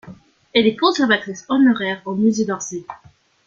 [0.55, 2.83] Elle est conservatrice honoraire au musée d'Orsay.